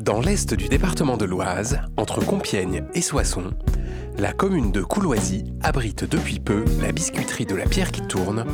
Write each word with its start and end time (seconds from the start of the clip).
Dans 0.00 0.18
l'est 0.18 0.54
du 0.54 0.66
département 0.68 1.18
de 1.18 1.26
l'Oise, 1.26 1.78
entre 1.98 2.24
Compiègne 2.24 2.84
et 2.94 3.02
Soissons, 3.02 3.50
la 4.16 4.32
commune 4.32 4.72
de 4.72 4.80
Couloisy 4.80 5.44
abrite 5.62 6.04
depuis 6.04 6.40
peu 6.40 6.64
la 6.80 6.90
biscuiterie 6.90 7.44
de 7.44 7.54
la 7.54 7.66
pierre 7.66 7.92
qui 7.92 8.00
tourne, 8.00 8.46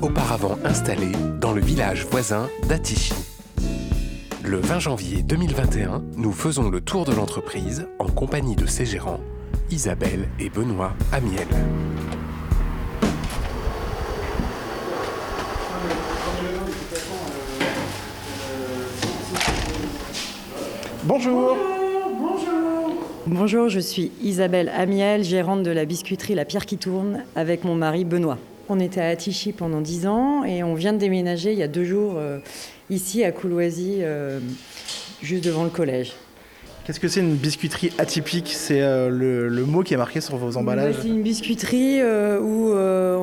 auparavant 0.00 0.56
installée 0.64 1.12
dans 1.42 1.52
le 1.52 1.60
village 1.60 2.06
voisin 2.10 2.48
d'Atichy. 2.68 3.12
Le 4.42 4.56
20 4.56 4.78
janvier 4.78 5.22
2021, 5.22 6.02
nous 6.16 6.32
faisons 6.32 6.70
le 6.70 6.80
tour 6.80 7.04
de 7.04 7.12
l'entreprise 7.12 7.86
en 7.98 8.06
compagnie 8.06 8.56
de 8.56 8.64
ses 8.64 8.86
gérants, 8.86 9.20
Isabelle 9.70 10.30
et 10.40 10.48
Benoît 10.48 10.94
Amiel. 11.12 11.48
Bonjour. 21.06 21.56
Bonjour, 23.26 23.68
je 23.68 23.80
suis 23.80 24.10
Isabelle 24.22 24.70
Amiel, 24.74 25.22
gérante 25.24 25.62
de 25.62 25.70
la 25.70 25.84
biscuiterie 25.84 26.34
La 26.34 26.44
Pierre 26.44 26.66
qui 26.66 26.76
tourne 26.78 27.24
avec 27.36 27.64
mon 27.64 27.74
mari 27.74 28.04
Benoît. 28.04 28.38
On 28.68 28.80
était 28.80 29.00
à 29.00 29.08
Atichy 29.08 29.52
pendant 29.52 29.80
10 29.80 30.06
ans 30.06 30.44
et 30.44 30.62
on 30.62 30.74
vient 30.74 30.92
de 30.92 30.98
déménager 30.98 31.52
il 31.52 31.58
y 31.58 31.62
a 31.62 31.68
deux 31.68 31.84
jours 31.84 32.14
euh, 32.16 32.38
ici 32.88 33.22
à 33.22 33.32
Couloisy, 33.32 33.98
euh, 34.00 34.40
juste 35.22 35.44
devant 35.44 35.64
le 35.64 35.70
collège. 35.70 36.12
Qu'est-ce 36.86 37.00
que 37.00 37.08
c'est 37.08 37.20
une 37.20 37.36
biscuiterie 37.36 37.92
atypique? 37.98 38.52
C'est 38.54 38.82
euh, 38.82 39.08
le, 39.08 39.48
le 39.48 39.64
mot 39.64 39.82
qui 39.82 39.94
est 39.94 39.98
marqué 39.98 40.20
sur 40.20 40.36
vos 40.36 40.56
emballages? 40.58 40.94
Bah, 40.96 41.00
C'est 41.02 41.08
une 41.08 41.22
biscuiterie 41.22 42.00
où 42.02 42.72
euh, 42.72 43.16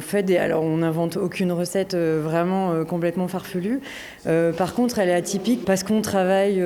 on 0.00 0.02
fait. 0.02 0.36
Alors, 0.38 0.64
on 0.64 0.78
n'invente 0.78 1.18
aucune 1.18 1.52
recette 1.52 1.92
euh, 1.92 2.20
vraiment 2.22 2.72
euh, 2.72 2.84
complètement 2.84 3.28
farfelue. 3.28 3.80
Euh, 4.26 4.52
par 4.52 4.74
contre, 4.74 4.98
elle 4.98 5.10
est 5.10 5.14
atypique 5.14 5.64
parce 5.66 5.84
qu'on 5.84 6.00
travaille 6.00 6.62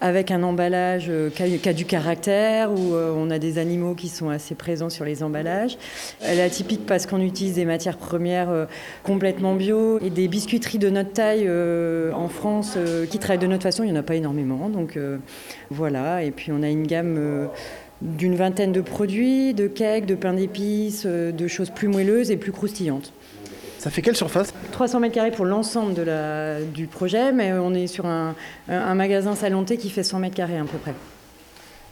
avec 0.00 0.30
un 0.30 0.42
emballage 0.42 1.10
qui, 1.34 1.68
a, 1.68 1.72
du 1.72 1.84
caractère, 1.84 2.70
où 2.72 2.94
on 2.94 3.30
a 3.30 3.38
des 3.38 3.58
animaux 3.58 3.94
qui 3.94 4.08
sont 4.08 4.28
assez 4.28 4.54
présents 4.54 4.90
sur 4.90 5.04
les 5.04 5.22
emballages. 5.22 5.76
Elle 6.22 6.38
est 6.38 6.42
atypique 6.42 6.86
parce 6.86 7.06
qu'on 7.06 7.20
utilise 7.20 7.54
des 7.54 7.64
matières 7.64 7.96
premières 7.96 8.66
complètement 9.02 9.54
bio 9.54 9.98
et 10.00 10.10
des 10.10 10.28
biscuiteries 10.28 10.78
de 10.78 10.90
notre 10.90 11.12
taille 11.12 11.48
en 12.12 12.28
France 12.28 12.76
qui 13.10 13.18
travaillent 13.18 13.38
de 13.38 13.46
notre 13.46 13.62
façon. 13.62 13.82
Il 13.82 13.92
n'y 13.92 13.96
en 13.96 14.00
a 14.00 14.04
pas 14.04 14.16
énormément. 14.16 14.68
Donc 14.68 14.98
voilà. 15.70 16.22
Et 16.22 16.30
puis, 16.30 16.52
on 16.52 16.62
a 16.62 16.68
une 16.68 16.86
gamme. 16.86 17.48
D'une 18.04 18.36
vingtaine 18.36 18.70
de 18.70 18.80
produits, 18.80 19.54
de 19.54 19.66
cakes, 19.66 20.06
de 20.06 20.14
pain 20.14 20.34
d'épices, 20.34 21.04
euh, 21.06 21.32
de 21.32 21.48
choses 21.48 21.70
plus 21.70 21.88
moelleuses 21.88 22.30
et 22.30 22.36
plus 22.36 22.52
croustillantes. 22.52 23.12
Ça 23.78 23.90
fait 23.90 24.02
quelle 24.02 24.16
surface? 24.16 24.54
300 24.72 25.00
mètres 25.00 25.14
carrés 25.14 25.30
pour 25.30 25.44
l'ensemble 25.44 25.94
du 26.72 26.86
projet, 26.86 27.32
mais 27.32 27.52
on 27.52 27.74
est 27.74 27.86
sur 27.86 28.06
un, 28.06 28.34
magasin 28.94 29.34
salonté 29.34 29.76
qui 29.76 29.90
fait 29.90 30.02
100 30.02 30.20
mètres 30.20 30.36
carrés 30.36 30.56
à 30.56 30.64
peu 30.64 30.78
près. 30.78 30.94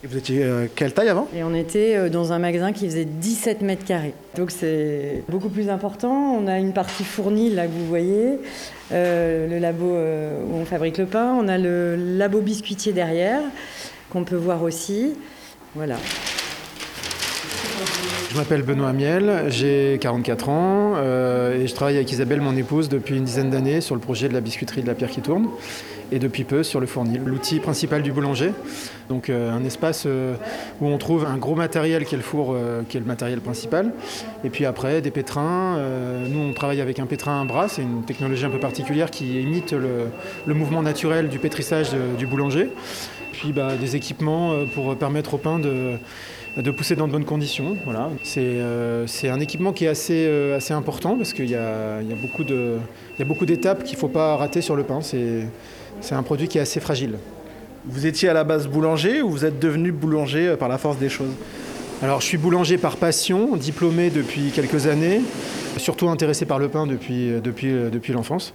Et 0.02 0.08
vous 0.08 0.16
étiez 0.16 0.42
euh, 0.42 0.66
quelle 0.74 0.94
taille 0.94 1.10
avant? 1.10 1.28
Et 1.36 1.44
on 1.44 1.54
était 1.54 1.94
euh, 1.96 2.08
dans 2.08 2.32
un 2.32 2.40
magasin 2.40 2.72
qui 2.72 2.86
faisait 2.86 3.04
17 3.04 3.62
mètres 3.62 3.84
carrés. 3.84 4.14
Donc 4.36 4.50
c'est 4.50 5.22
beaucoup 5.28 5.48
plus 5.48 5.68
important. 5.68 6.34
On 6.34 6.48
a 6.48 6.58
une 6.58 6.72
partie 6.72 7.04
fournie 7.04 7.50
là 7.50 7.66
que 7.66 7.72
vous 7.72 7.86
voyez, 7.86 8.38
euh, 8.90 9.46
le 9.46 9.58
labo 9.58 9.94
euh, 9.94 10.42
où 10.44 10.56
on 10.56 10.64
fabrique 10.64 10.98
le 10.98 11.06
pain. 11.06 11.36
On 11.38 11.46
a 11.46 11.56
le 11.56 11.94
labo 11.94 12.40
biscuitier 12.40 12.92
derrière 12.92 13.42
qu'on 14.10 14.24
peut 14.24 14.36
voir 14.36 14.62
aussi. 14.64 15.12
Voilà. 15.74 15.96
Je 18.30 18.36
m'appelle 18.36 18.62
Benoît 18.62 18.92
Miel, 18.92 19.44
j'ai 19.48 19.98
44 20.00 20.48
ans 20.50 20.92
euh, 20.96 21.62
et 21.62 21.66
je 21.66 21.74
travaille 21.74 21.96
avec 21.96 22.12
Isabelle, 22.12 22.40
mon 22.40 22.56
épouse, 22.56 22.88
depuis 22.90 23.16
une 23.16 23.24
dizaine 23.24 23.50
d'années 23.50 23.80
sur 23.80 23.94
le 23.94 24.00
projet 24.00 24.28
de 24.28 24.34
la 24.34 24.40
biscuiterie 24.40 24.82
de 24.82 24.86
la 24.86 24.94
pierre 24.94 25.10
qui 25.10 25.22
tourne 25.22 25.48
et 26.12 26.18
depuis 26.18 26.44
peu 26.44 26.62
sur 26.62 26.78
le 26.78 26.86
fournil, 26.86 27.22
l'outil 27.24 27.58
principal 27.58 28.02
du 28.02 28.12
boulanger. 28.12 28.52
Donc 29.08 29.30
euh, 29.30 29.50
un 29.50 29.64
espace 29.64 30.04
euh, 30.06 30.34
où 30.80 30.86
on 30.86 30.98
trouve 30.98 31.24
un 31.24 31.38
gros 31.38 31.54
matériel 31.54 32.04
qui 32.04 32.14
est 32.14 32.18
le 32.18 32.22
four, 32.22 32.52
euh, 32.52 32.82
qui 32.88 32.98
est 32.98 33.00
le 33.00 33.06
matériel 33.06 33.40
principal. 33.40 33.92
Et 34.44 34.50
puis 34.50 34.66
après, 34.66 35.00
des 35.00 35.10
pétrins. 35.10 35.78
Nous, 36.28 36.38
on 36.38 36.52
travaille 36.52 36.80
avec 36.80 36.98
un 36.98 37.06
pétrin 37.06 37.40
à 37.40 37.44
bras, 37.44 37.68
c'est 37.68 37.82
une 37.82 38.02
technologie 38.02 38.44
un 38.44 38.50
peu 38.50 38.58
particulière 38.58 39.10
qui 39.10 39.40
imite 39.40 39.72
le, 39.72 40.54
mouvement 40.54 40.82
naturel 40.82 41.28
du 41.28 41.38
pétrissage 41.38 41.90
du 42.18 42.26
boulanger. 42.26 42.70
Puis 43.32 43.52
bah, 43.52 43.76
des 43.80 43.96
équipements 43.96 44.54
pour 44.74 44.94
permettre 44.96 45.34
au 45.34 45.38
pain 45.38 45.58
de 45.58 45.96
de 46.56 46.70
pousser 46.70 46.96
dans 46.96 47.06
de 47.06 47.12
bonnes 47.12 47.24
conditions. 47.24 47.76
Voilà. 47.84 48.10
C'est 48.22 48.40
euh, 48.40 49.06
c'est 49.06 49.28
un 49.30 49.40
équipement 49.40 49.72
qui 49.72 49.84
est 49.86 49.88
assez, 49.88 50.26
euh, 50.26 50.56
assez 50.56 50.74
important 50.74 51.16
parce 51.16 51.32
qu'il 51.32 51.46
y 51.46 51.50
y 51.52 51.54
a 51.56 52.00
beaucoup 52.20 52.44
de- 52.44 52.76
il 53.16 53.18
y 53.18 53.22
a 53.22 53.24
beaucoup 53.24 53.46
d'étapes 53.46 53.84
qu'il 53.84 53.94
ne 53.96 54.00
faut 54.00 54.08
pas 54.08 54.36
rater 54.36 54.60
sur 54.60 54.76
le 54.76 54.82
pain. 54.82 55.00
C'est 55.00 55.46
c'est 56.00 56.14
un 56.14 56.22
produit 56.22 56.48
qui 56.48 56.58
est 56.58 56.62
assez 56.62 56.80
fragile. 56.80 57.14
Vous 57.86 58.06
étiez 58.06 58.28
à 58.28 58.32
la 58.34 58.44
base 58.44 58.68
boulanger 58.68 59.22
ou 59.22 59.30
vous 59.30 59.44
êtes 59.44 59.58
devenu 59.58 59.92
boulanger 59.92 60.48
euh, 60.48 60.56
par 60.56 60.68
la 60.68 60.78
force 60.78 60.98
des 60.98 61.08
choses? 61.08 61.32
Alors 62.02 62.20
je 62.20 62.26
suis 62.26 62.38
boulanger 62.38 62.78
par 62.78 62.96
passion, 62.96 63.56
diplômé 63.56 64.10
depuis 64.10 64.50
quelques 64.52 64.88
années, 64.88 65.20
surtout 65.78 66.08
intéressé 66.08 66.46
par 66.46 66.58
le 66.58 66.68
pain 66.68 66.86
depuis, 66.86 67.40
depuis, 67.42 67.72
depuis 67.72 68.12
l'enfance. 68.12 68.54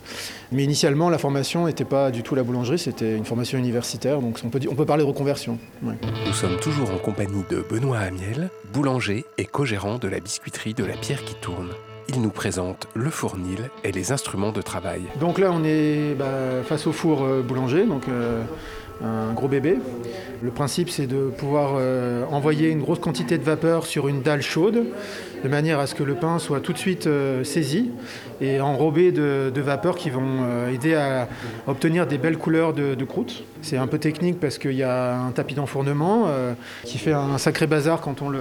Mais 0.52 0.64
initialement, 0.64 1.10
la 1.10 1.18
formation 1.18 1.66
n'était 1.66 1.86
pas 1.86 2.12
du 2.12 2.24
tout 2.24 2.36
la 2.36 2.44
boulangerie, 2.44 2.80
c'était 2.80 3.16
une 3.16 3.26
formation 3.26 3.58
universitaire, 3.58 4.22
donc 4.22 4.40
on 4.44 4.50
peut, 4.50 4.86
parler 4.86 5.04
de 5.04 5.08
reconversion. 5.08 5.58
Nous 5.82 6.34
sommes 6.34 6.58
toujours 6.60 6.92
en 6.92 6.98
compagnie 6.98 7.44
de 7.50 7.64
Benoît 7.70 8.00
Amiel, 8.00 8.50
boulanger 8.74 9.26
et 9.38 9.46
co-gérant 9.46 9.98
de 9.98 10.08
la 10.08 10.20
biscuiterie 10.20 10.74
de 10.74 10.84
la 10.84 10.96
pierre 10.96 11.24
qui 11.24 11.36
tourne. 11.36 11.70
Il 12.10 12.22
nous 12.22 12.30
présente 12.30 12.88
le 12.94 13.10
fournil 13.10 13.70
et 13.84 13.92
les 13.92 14.14
instruments 14.14 14.54
de 14.54 14.62
travail. 14.62 15.02
Donc 15.20 15.40
là, 15.40 15.52
on 15.52 15.64
est 15.66 16.16
bah, 16.18 16.64
face 16.64 16.88
au 16.88 16.94
four 16.94 17.24
euh, 17.24 17.42
boulanger, 17.42 17.86
donc 17.86 18.04
euh, 18.08 18.44
un 19.04 19.34
gros 19.34 19.50
bébé. 19.50 19.78
Le 20.42 20.50
principe, 20.50 20.90
c'est 20.90 21.06
de 21.06 21.30
pouvoir 21.38 21.74
euh, 21.76 22.24
envoyer 22.32 22.70
une 22.70 22.82
grosse 22.82 23.00
quantité 23.00 23.38
de 23.38 23.44
vapeur 23.44 23.86
sur 23.86 24.08
une 24.08 24.22
dalle 24.22 24.42
chaude, 24.42 24.86
de 25.44 25.50
manière 25.50 25.80
à 25.80 25.88
ce 25.88 25.96
que 25.96 26.04
le 26.04 26.16
pain 26.16 26.40
soit 26.40 26.62
tout 26.62 26.72
de 26.72 26.78
suite 26.78 27.10
saisi 27.44 27.92
et 28.40 28.62
enrobé 28.62 29.12
de, 29.12 29.52
de 29.54 29.62
vapeur 29.62 29.98
qui 29.98 30.10
vont 30.10 30.68
aider 30.72 30.96
à 30.96 31.28
obtenir 31.68 32.08
des 32.08 32.18
belles 32.18 32.38
couleurs 32.38 32.74
de, 32.74 33.04
croûte. 33.04 33.44
C'est 33.62 33.78
un 33.78 33.86
peu 33.86 34.00
technique 34.00 34.40
parce 34.40 34.58
qu'il 34.58 34.74
y 34.74 34.84
a 34.84 35.20
un 35.20 35.32
tapis 35.32 35.54
d'enfournement 35.54 36.28
qui 36.86 36.98
fait 36.98 37.14
un 37.14 37.38
sacré 37.38 37.68
bazar 37.68 38.02
quand 38.02 38.24
on 38.24 38.30
le, 38.30 38.40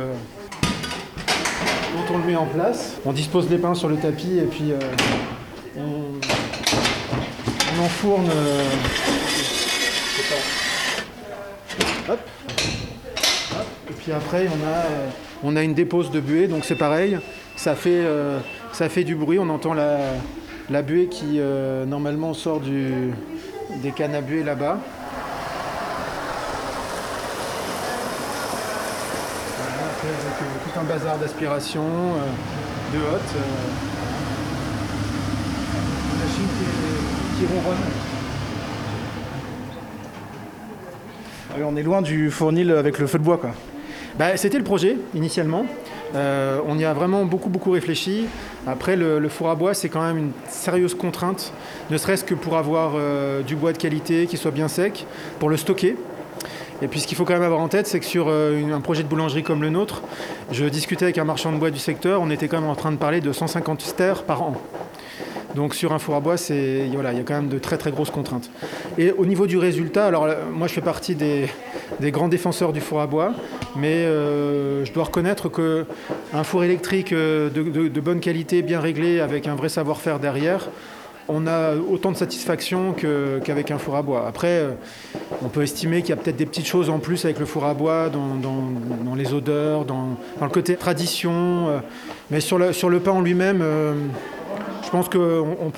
quand 1.96 2.14
on 2.14 2.18
le 2.18 2.24
met 2.24 2.36
en 2.36 2.46
place. 2.46 2.96
On 3.04 3.12
dispose 3.12 3.48
les 3.50 3.58
pains 3.58 3.74
sur 3.74 3.88
le 3.88 3.96
tapis 3.96 4.38
et 4.38 4.46
puis 4.46 4.72
euh, 4.72 4.78
on, 5.78 6.20
enfourne. 7.82 8.28
euh. 8.34 8.62
Et 13.88 13.92
puis 13.92 14.12
après, 14.12 14.46
on 14.48 14.66
a, 14.66 14.68
euh, 14.68 15.08
on 15.42 15.56
a 15.56 15.62
une 15.62 15.74
dépose 15.74 16.10
de 16.10 16.20
buée, 16.20 16.46
donc 16.46 16.64
c'est 16.64 16.76
pareil. 16.76 17.18
Ça 17.56 17.74
fait, 17.74 19.04
du 19.04 19.14
bruit, 19.14 19.38
on 19.38 19.48
entend 19.48 19.74
la, 19.74 20.82
buée 20.82 21.08
qui 21.08 21.40
normalement 21.86 22.34
sort 22.34 22.60
des 22.60 23.90
cannes 23.90 24.14
à 24.14 24.20
buée 24.20 24.42
là-bas. 24.42 24.78
Voilà, 29.58 29.90
après, 29.90 30.08
avec 30.08 30.42
euh, 30.42 30.64
tout 30.64 30.65
un 30.78 30.84
bazar 30.84 31.18
d'aspiration, 31.18 31.82
euh, 31.82 32.96
de 32.96 32.98
hotte. 32.98 33.20
euh, 33.36 33.40
une 36.12 36.20
machine 36.20 36.48
qui, 36.58 37.46
qui 37.46 37.46
ronronne. 37.52 37.76
Ah 41.50 41.54
On 41.66 41.76
est 41.76 41.82
loin 41.82 42.02
du 42.02 42.30
fournil 42.30 42.70
avec 42.72 42.98
le 42.98 43.06
feu 43.06 43.18
de 43.18 43.24
bois 43.24 43.38
quoi. 43.38 43.50
Bah, 44.18 44.36
C'était 44.36 44.58
le 44.58 44.64
projet 44.64 44.96
initialement. 45.14 45.64
Euh, 46.14 46.60
on 46.66 46.78
y 46.78 46.84
a 46.84 46.92
vraiment 46.94 47.24
beaucoup 47.24 47.48
beaucoup 47.48 47.70
réfléchi. 47.72 48.26
Après, 48.66 48.96
le, 48.96 49.18
le 49.18 49.28
four 49.28 49.50
à 49.50 49.54
bois, 49.54 49.74
c'est 49.74 49.88
quand 49.88 50.02
même 50.02 50.16
une 50.18 50.32
sérieuse 50.48 50.94
contrainte, 50.94 51.52
ne 51.90 51.96
serait-ce 51.98 52.24
que 52.24 52.34
pour 52.34 52.56
avoir 52.56 52.92
euh, 52.96 53.42
du 53.42 53.56
bois 53.56 53.72
de 53.72 53.78
qualité 53.78 54.26
qui 54.26 54.36
soit 54.36 54.50
bien 54.50 54.68
sec, 54.68 55.06
pour 55.38 55.48
le 55.48 55.56
stocker. 55.56 55.96
Et 56.82 56.88
puis 56.88 57.00
ce 57.00 57.06
qu'il 57.06 57.16
faut 57.16 57.24
quand 57.24 57.34
même 57.34 57.42
avoir 57.42 57.60
en 57.60 57.68
tête, 57.68 57.86
c'est 57.86 58.00
que 58.00 58.06
sur 58.06 58.26
euh, 58.28 58.72
un 58.72 58.80
projet 58.80 59.02
de 59.02 59.08
boulangerie 59.08 59.42
comme 59.42 59.62
le 59.62 59.70
nôtre, 59.70 60.02
je 60.52 60.64
discutais 60.66 61.04
avec 61.04 61.18
un 61.18 61.24
marchand 61.24 61.52
de 61.52 61.56
bois 61.56 61.70
du 61.70 61.78
secteur, 61.78 62.20
on 62.20 62.30
était 62.30 62.48
quand 62.48 62.60
même 62.60 62.70
en 62.70 62.74
train 62.74 62.92
de 62.92 62.96
parler 62.96 63.20
de 63.20 63.32
150 63.32 63.80
stères 63.80 64.22
par 64.24 64.42
an. 64.42 64.56
Donc 65.54 65.74
sur 65.74 65.94
un 65.94 65.98
four 65.98 66.16
à 66.16 66.20
bois, 66.20 66.34
voilà, 66.92 67.12
il 67.12 67.18
y 67.18 67.20
a 67.20 67.24
quand 67.24 67.34
même 67.34 67.48
de 67.48 67.58
très 67.58 67.78
très 67.78 67.90
grosses 67.90 68.10
contraintes. 68.10 68.50
Et 68.98 69.10
au 69.12 69.24
niveau 69.24 69.46
du 69.46 69.56
résultat, 69.56 70.04
alors 70.04 70.26
là, 70.26 70.36
moi 70.52 70.66
je 70.66 70.74
fais 70.74 70.82
partie 70.82 71.14
des, 71.14 71.48
grands 72.02 72.28
défenseurs 72.28 72.74
du 72.74 72.80
four 72.80 73.00
à 73.00 73.06
bois, 73.06 73.32
mais 73.74 74.04
euh, 74.04 74.84
je 74.84 74.92
dois 74.92 75.04
reconnaître 75.04 75.48
que 75.48 75.86
un 76.34 76.44
four 76.44 76.62
électrique 76.62 77.14
euh, 77.14 77.48
de 77.48 78.00
bonne 78.00 78.20
qualité, 78.20 78.60
bien 78.60 78.80
réglé, 78.80 79.20
avec 79.20 79.46
un 79.46 79.54
vrai 79.54 79.70
savoir-faire 79.70 80.18
derrière, 80.18 80.68
on 81.28 81.46
a 81.46 81.74
autant 81.74 82.12
de 82.12 82.16
satisfaction 82.16 82.94
qu'avec 83.44 83.70
un 83.70 83.78
four 83.78 83.96
à 83.96 84.02
bois. 84.02 84.26
Après, 84.26 84.58
euh, 84.58 84.70
on 85.42 85.48
peut 85.48 85.62
estimer 85.62 86.02
qu'il 86.02 86.10
y 86.10 86.12
a 86.12 86.16
peut-être 86.16 86.36
des 86.36 86.46
petites 86.46 86.66
choses 86.66 86.90
en 86.90 86.98
plus 86.98 87.24
avec 87.24 87.38
le 87.38 87.46
four 87.46 87.64
à 87.64 87.74
bois, 87.74 88.08
dans, 88.08 89.14
les 89.14 89.32
odeurs, 89.32 89.84
dans, 89.84 90.16
le 90.40 90.48
côté 90.48 90.76
tradition, 90.76 91.68
euh, 91.68 91.78
mais 92.30 92.40
sur 92.40 92.58
le, 92.58 93.00
pain 93.00 93.12
en 93.12 93.20
lui-même. 93.20 93.60
euh, 93.62 93.94
je 94.84 94.90
pense 94.90 95.08
qu'on 95.08 95.56
on 95.60 95.70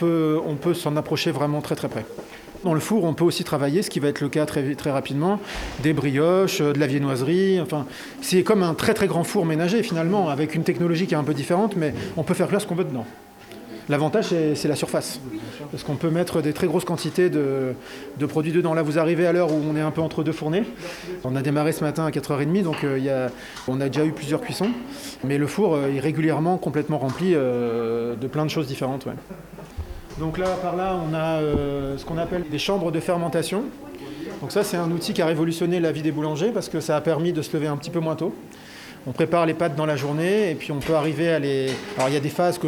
peut, 0.54 0.74
s'en 0.74 0.96
approcher 0.96 1.30
vraiment 1.30 1.60
très 1.62 1.74
très 1.74 1.88
près. 1.88 2.04
Dans 2.64 2.74
le 2.74 2.80
four, 2.80 3.04
on 3.04 3.14
peut 3.14 3.24
aussi 3.24 3.44
travailler, 3.44 3.82
ce 3.82 3.88
qui 3.88 4.00
va 4.00 4.08
être 4.08 4.20
le 4.20 4.28
cas 4.28 4.44
très, 4.44 4.74
très 4.74 4.90
rapidement, 4.90 5.38
des 5.82 5.92
brioches, 5.92 6.60
de 6.60 6.78
la 6.78 6.88
viennoiserie. 6.88 7.60
Enfin, 7.60 7.86
c'est 8.20 8.42
comme 8.42 8.64
un 8.64 8.74
très 8.74 8.94
très 8.94 9.06
grand 9.06 9.24
four 9.24 9.46
ménager 9.46 9.82
finalement, 9.82 10.28
avec 10.28 10.54
une 10.56 10.64
technologie 10.64 11.06
qui 11.06 11.14
est 11.14 11.18
un 11.18 11.24
peu 11.24 11.34
différente, 11.34 11.76
mais 11.76 11.94
on 12.16 12.24
peut 12.24 12.34
faire 12.34 12.48
cuire 12.48 12.60
ce 12.60 12.66
qu'on 12.66 12.74
veut 12.74 12.84
dedans. 12.84 13.06
L'avantage, 13.88 14.26
c'est 14.54 14.68
la 14.68 14.76
surface. 14.76 15.18
Parce 15.70 15.82
qu'on 15.82 15.96
peut 15.96 16.10
mettre 16.10 16.42
des 16.42 16.52
très 16.52 16.66
grosses 16.66 16.84
quantités 16.84 17.30
de, 17.30 17.74
produits 18.28 18.52
dedans. 18.52 18.74
Là, 18.74 18.82
vous 18.82 18.98
arrivez 18.98 19.26
à 19.26 19.32
l'heure 19.32 19.50
où 19.50 19.60
on 19.70 19.76
est 19.76 19.80
un 19.80 19.90
peu 19.90 20.02
entre 20.02 20.22
deux 20.22 20.32
fournées. 20.32 20.64
On 21.24 21.34
a 21.36 21.42
démarré 21.42 21.72
ce 21.72 21.82
matin 21.82 22.04
à 22.04 22.10
4h30, 22.10 22.62
donc 22.62 22.84
euh, 22.84 23.28
on 23.66 23.80
a 23.80 23.88
déjà 23.88 24.04
eu 24.04 24.12
plusieurs 24.12 24.42
cuissons. 24.42 24.70
Mais 25.24 25.38
le 25.38 25.46
four 25.46 25.74
euh, 25.74 25.88
est 25.88 26.00
régulièrement 26.00 26.58
complètement 26.58 26.98
rempli 26.98 27.32
euh, 27.34 28.14
de 28.14 28.26
plein 28.26 28.44
de 28.44 28.50
choses 28.50 28.66
différentes. 28.66 29.06
Donc 30.18 30.36
là, 30.36 30.48
par 30.60 30.76
là, 30.76 30.98
on 31.08 31.14
a 31.14 31.40
ce 31.96 32.04
qu'on 32.04 32.18
appelle 32.18 32.44
des 32.50 32.58
chambres 32.58 32.92
de 32.92 33.00
fermentation. 33.00 33.64
Donc 34.42 34.52
ça, 34.52 34.64
c'est 34.64 34.76
un 34.76 34.90
outil 34.90 35.14
qui 35.14 35.22
a 35.22 35.26
révolutionné 35.26 35.80
la 35.80 35.92
vie 35.92 36.02
des 36.02 36.12
boulangers 36.12 36.50
parce 36.52 36.68
que 36.68 36.80
ça 36.80 36.96
a 36.96 37.00
permis 37.00 37.32
de 37.32 37.40
se 37.40 37.56
lever 37.56 37.68
un 37.68 37.76
petit 37.76 37.90
peu 37.90 38.00
moins 38.00 38.16
tôt. 38.16 38.34
On 39.08 39.12
prépare 39.12 39.46
les 39.46 39.54
pâtes 39.54 39.74
dans 39.74 39.86
la 39.86 39.96
journée 39.96 40.50
et 40.50 40.54
puis 40.54 40.70
on 40.70 40.80
peut 40.80 40.94
arriver 40.94 41.30
à 41.30 41.38
les. 41.38 41.70
Alors 41.96 42.10
il 42.10 42.14
y 42.14 42.16
a 42.18 42.20
des 42.20 42.28
phases 42.28 42.60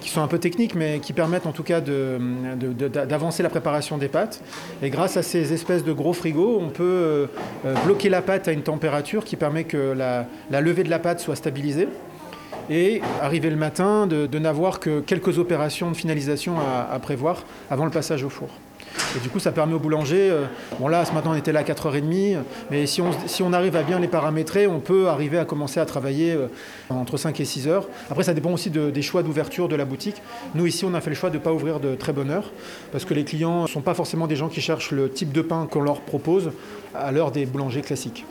qui 0.00 0.08
sont 0.08 0.22
un 0.22 0.26
peu 0.26 0.38
techniques, 0.38 0.74
mais 0.74 1.00
qui 1.00 1.12
permettent 1.12 1.44
en 1.44 1.52
tout 1.52 1.64
cas 1.64 1.82
d'avancer 1.82 3.42
la 3.42 3.50
préparation 3.50 3.98
des 3.98 4.08
pâtes. 4.08 4.42
Et 4.82 4.88
grâce 4.88 5.18
à 5.18 5.22
ces 5.22 5.52
espèces 5.52 5.84
de 5.84 5.92
gros 5.92 6.14
frigos, 6.14 6.58
on 6.62 6.70
peut 6.70 7.28
euh, 7.66 7.74
bloquer 7.84 8.08
la 8.08 8.22
pâte 8.22 8.48
à 8.48 8.52
une 8.52 8.62
température 8.62 9.22
qui 9.22 9.36
permet 9.36 9.64
que 9.64 9.92
la, 9.92 10.26
levée 10.62 10.82
de 10.82 10.88
la 10.88 10.98
pâte 10.98 11.20
soit 11.20 11.36
stabilisée 11.36 11.88
et 12.70 13.02
arriver 13.20 13.50
le 13.50 13.56
matin 13.56 14.06
de, 14.06 14.38
n'avoir 14.38 14.80
que 14.80 15.00
quelques 15.00 15.38
opérations 15.38 15.90
de 15.90 15.96
finalisation 15.96 16.54
à, 16.58 16.98
prévoir 17.00 17.44
avant 17.70 17.84
le 17.84 17.90
passage 17.90 18.24
au 18.24 18.30
four. 18.30 18.48
Et 19.16 19.20
du 19.20 19.28
coup, 19.28 19.38
ça 19.38 19.52
permet 19.52 19.74
au 19.74 19.78
boulanger, 19.78 20.30
euh, 20.30 20.44
bon 20.78 20.88
là, 20.88 21.04
ce 21.04 21.12
matin, 21.12 21.30
on 21.32 21.34
était 21.34 21.52
là 21.52 21.60
à 21.60 21.62
4h30, 21.62 22.38
mais 22.70 22.86
si 22.86 23.00
on, 23.00 23.10
si 23.26 23.42
on 23.42 23.52
arrive 23.52 23.76
à 23.76 23.82
bien 23.82 23.98
les 23.98 24.08
paramétrer, 24.08 24.66
on 24.66 24.80
peut 24.80 25.08
arriver 25.08 25.38
à 25.38 25.44
commencer 25.44 25.80
à 25.80 25.86
travailler 25.86 26.32
euh, 26.32 26.48
entre 26.90 27.16
5 27.16 27.38
et 27.40 27.44
6 27.44 27.68
heures. 27.68 27.88
Après, 28.10 28.24
ça 28.24 28.34
dépend 28.34 28.52
aussi 28.52 28.70
des 28.70 29.02
choix 29.02 29.22
d'ouverture 29.22 29.68
de 29.68 29.76
la 29.76 29.84
boutique. 29.84 30.22
Nous, 30.54 30.66
ici, 30.66 30.84
on 30.84 30.94
a 30.94 31.00
fait 31.00 31.10
le 31.10 31.16
choix 31.16 31.30
de 31.30 31.36
ne 31.36 31.42
pas 31.42 31.52
ouvrir 31.52 31.80
de 31.80 31.94
très 31.94 32.12
bonne 32.12 32.30
heure, 32.30 32.50
parce 32.92 33.04
que 33.04 33.14
les 33.14 33.24
clients 33.24 33.62
ne 33.62 33.68
sont 33.68 33.80
pas 33.80 33.94
forcément 33.94 34.26
des 34.26 34.36
gens 34.36 34.48
qui 34.48 34.60
cherchent 34.60 34.90
le 34.90 35.10
type 35.10 35.32
de 35.32 35.42
pain 35.42 35.66
qu'on 35.70 35.82
leur 35.82 36.00
propose 36.00 36.50
à 36.94 37.12
l'heure 37.12 37.30
des 37.30 37.46
boulangers 37.46 37.82
classiques. 37.82 38.24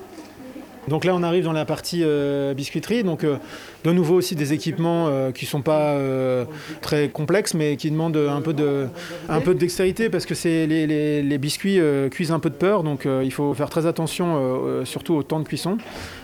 Donc 0.87 1.03
là, 1.03 1.15
on 1.15 1.23
arrive 1.23 1.43
dans 1.43 1.53
la 1.53 1.65
partie 1.65 2.01
euh, 2.03 2.53
biscuiterie. 2.53 3.03
Donc, 3.03 3.23
euh, 3.23 3.37
de 3.83 3.91
nouveau 3.91 4.15
aussi 4.15 4.35
des 4.35 4.53
équipements 4.53 5.07
euh, 5.07 5.31
qui 5.31 5.45
ne 5.45 5.49
sont 5.49 5.61
pas 5.61 5.97
très 6.81 7.09
complexes, 7.09 7.53
mais 7.53 7.75
qui 7.77 7.91
demandent 7.91 8.17
un 8.17 8.41
peu 8.41 8.53
de, 8.53 8.87
un 9.29 9.39
peu 9.41 9.53
de 9.53 9.59
dextérité 9.59 10.09
parce 10.09 10.25
que 10.25 10.35
c'est 10.35 10.65
les, 10.67 11.37
biscuits 11.37 11.79
cuisent 12.11 12.31
un 12.31 12.39
peu 12.39 12.49
de 12.49 12.55
peur. 12.55 12.83
Donc, 12.83 13.07
il 13.23 13.31
faut 13.31 13.53
faire 13.53 13.69
très 13.69 13.85
attention, 13.85 14.83
surtout 14.85 15.15
au 15.15 15.23
temps 15.23 15.39
de 15.39 15.45
cuisson. 15.45 15.77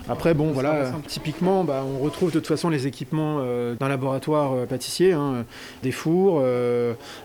Après, 0.09 0.33
bon, 0.33 0.51
voilà, 0.51 0.91
typiquement, 1.07 1.63
bah, 1.63 1.83
on 1.85 2.03
retrouve 2.03 2.29
de 2.31 2.39
toute 2.39 2.47
façon 2.47 2.69
les 2.69 2.87
équipements 2.87 3.41
d'un 3.79 3.87
laboratoire 3.87 4.65
pâtissier, 4.67 5.13
hein, 5.13 5.45
des 5.83 5.91
fours. 5.91 6.41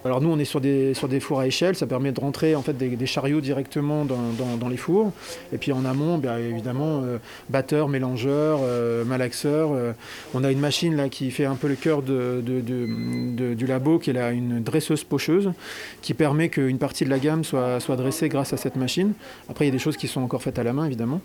alors 0.04 0.20
nous, 0.20 0.30
on 0.30 0.38
est 0.38 0.44
sur 0.44 0.60
des, 0.60 0.94
sur 0.94 1.08
des 1.08 1.20
fours 1.20 1.40
à 1.40 1.46
échelle. 1.46 1.76
Ça 1.76 1.86
permet 1.86 2.12
de 2.12 2.20
rentrer 2.20 2.54
en 2.54 2.62
fait 2.62 2.76
des, 2.76 3.06
chariots 3.06 3.40
directement 3.40 4.04
dans, 4.04 4.68
les 4.68 4.76
fours. 4.76 5.12
Et 5.52 5.58
puis 5.58 5.72
en 5.72 5.84
amont, 5.84 6.18
bien 6.18 6.36
évidemment 6.38 7.02
batteur, 7.48 7.88
mélangeur, 7.88 8.60
euh, 8.62 9.04
malaxeur. 9.04 9.70
Euh, 9.72 9.92
on 10.34 10.44
a 10.44 10.50
une 10.50 10.60
machine 10.60 10.96
là 10.96 11.08
qui 11.08 11.30
fait 11.30 11.44
un 11.44 11.54
peu 11.54 11.68
le 11.68 11.76
cœur 11.76 12.02
du 12.02 13.66
labo, 13.66 13.98
qui 13.98 14.10
est 14.10 14.14
là 14.14 14.30
une 14.30 14.62
dresseuse 14.62 15.04
pocheuse, 15.04 15.52
qui 16.02 16.14
permet 16.14 16.48
qu'une 16.48 16.78
partie 16.78 17.04
de 17.04 17.10
la 17.10 17.18
gamme 17.18 17.44
soit, 17.44 17.80
soit 17.80 17.96
dressée 17.96 18.28
grâce 18.28 18.52
à 18.52 18.56
cette 18.56 18.76
machine. 18.76 19.12
Après, 19.48 19.64
il 19.64 19.68
y 19.68 19.70
a 19.70 19.72
des 19.72 19.78
choses 19.78 19.96
qui 19.96 20.08
sont 20.08 20.20
encore 20.20 20.42
faites 20.42 20.58
à 20.58 20.62
la 20.62 20.72
main, 20.72 20.84
évidemment. 20.86 21.20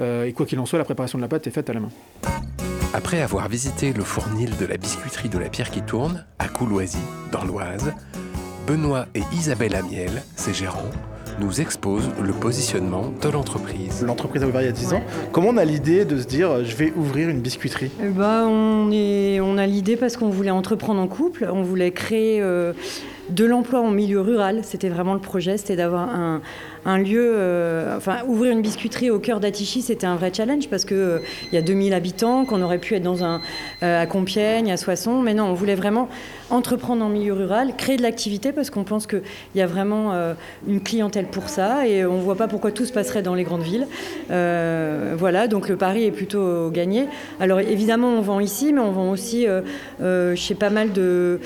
Euh, 0.00 0.24
et 0.24 0.32
quoi 0.32 0.46
qu'il 0.46 0.58
en 0.58 0.66
soit, 0.66 0.78
la 0.78 0.84
préparation 0.84 1.18
de 1.18 1.22
la 1.22 1.28
pâte 1.28 1.46
est 1.46 1.50
faite 1.50 1.70
à 1.70 1.72
la 1.72 1.80
main. 1.80 1.90
Après 2.94 3.20
avoir 3.20 3.48
visité 3.48 3.92
le 3.92 4.02
fournil 4.02 4.56
de 4.56 4.66
la 4.66 4.76
biscuiterie 4.76 5.28
de 5.28 5.38
la 5.38 5.48
pierre 5.48 5.70
qui 5.70 5.82
tourne, 5.82 6.24
à 6.38 6.48
Couloisy, 6.48 6.98
dans 7.30 7.44
l'Oise, 7.44 7.92
Benoît 8.66 9.06
et 9.14 9.22
Isabelle 9.32 9.74
Amiel, 9.74 10.22
ses 10.36 10.54
gérants, 10.54 10.90
nous 11.40 11.60
expose 11.60 12.10
le 12.22 12.32
positionnement 12.32 13.12
de 13.22 13.28
l'entreprise. 13.28 14.02
L'entreprise 14.04 14.42
a 14.42 14.46
ouvert 14.46 14.62
il 14.62 14.66
y 14.66 14.68
a 14.68 14.72
10 14.72 14.94
ans. 14.94 15.02
Comment 15.32 15.48
on 15.48 15.56
a 15.56 15.64
l'idée 15.64 16.04
de 16.04 16.18
se 16.18 16.26
dire 16.26 16.64
je 16.64 16.76
vais 16.76 16.92
ouvrir 16.96 17.28
une 17.28 17.40
biscuiterie? 17.40 17.90
Eh 18.02 18.08
ben, 18.08 18.46
on, 18.46 18.90
est, 18.92 19.40
on 19.40 19.58
a 19.58 19.66
l'idée 19.66 19.96
parce 19.96 20.16
qu'on 20.16 20.30
voulait 20.30 20.50
entreprendre 20.50 21.00
en 21.00 21.08
couple, 21.08 21.48
on 21.52 21.62
voulait 21.62 21.90
créer 21.90 22.40
euh, 22.40 22.72
de 23.30 23.44
l'emploi 23.44 23.80
en 23.80 23.90
milieu 23.90 24.20
rural. 24.20 24.60
C'était 24.62 24.88
vraiment 24.88 25.14
le 25.14 25.20
projet, 25.20 25.56
c'était 25.56 25.76
d'avoir 25.76 26.08
un, 26.10 26.98
lieu, 26.98 27.34
euh, 27.34 27.96
enfin 27.98 28.18
ouvrir 28.26 28.52
une 28.52 28.62
biscuiterie 28.62 29.10
au 29.10 29.18
cœur 29.18 29.40
d'Atichy, 29.40 29.82
c'était 29.82 30.06
un 30.06 30.16
vrai 30.16 30.32
challenge 30.34 30.68
parce 30.70 30.86
que 30.86 30.94
euh, 30.94 31.18
y 31.52 31.58
a 31.58 31.62
2000 31.62 31.92
habitants, 31.92 32.46
qu'on 32.46 32.62
aurait 32.62 32.78
pu 32.78 32.94
être 32.94 33.02
dans 33.02 33.24
un 33.24 33.42
euh, 33.82 34.02
à 34.02 34.06
Compiègne, 34.06 34.72
à 34.72 34.78
Soissons, 34.78 35.20
mais 35.20 35.34
non, 35.34 35.44
on 35.44 35.54
voulait 35.54 35.74
vraiment 35.74 36.08
entreprendre 36.48 37.04
en 37.04 37.10
milieu 37.10 37.34
rural, 37.34 37.74
créer 37.76 37.98
de 37.98 38.02
l'activité 38.02 38.52
parce 38.52 38.70
qu'on 38.70 38.84
pense 38.84 39.06
qu'il 39.06 39.20
y 39.54 39.60
a 39.60 39.66
vraiment 39.66 40.14
une 40.66 40.80
clientèle 40.80 41.26
pour 41.26 41.50
ça 41.50 41.86
et 41.86 42.06
on 42.06 42.16
voit 42.20 42.36
pas 42.36 42.48
pourquoi 42.48 42.72
tout 42.72 42.86
se 42.86 42.92
passerait 42.92 43.20
dans 43.20 43.34
les 43.34 43.44
grandes 43.44 43.62
villes. 43.62 43.86
voilà, 44.30 45.46
donc 45.46 45.68
le 45.68 45.76
pari 45.76 46.04
est 46.04 46.10
plutôt 46.10 46.70
gagné. 46.70 47.04
Alors 47.38 47.60
évidemment, 47.60 48.08
on 48.08 48.22
vend 48.22 48.40
ici, 48.40 48.72
mais 48.72 48.80
on 48.80 48.92
vend 48.92 49.10
aussi 49.10 49.46
chez 50.36 50.54
pas 50.54 50.70
mal 50.70 50.92
de 50.92 51.38